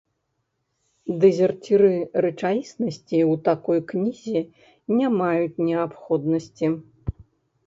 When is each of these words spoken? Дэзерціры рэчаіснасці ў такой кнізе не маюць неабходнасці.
Дэзерціры 1.25 1.91
рэчаіснасці 2.25 3.19
ў 3.31 3.43
такой 3.49 3.79
кнізе 3.93 4.41
не 5.03 5.07
маюць 5.19 5.61
неабходнасці. 5.69 6.67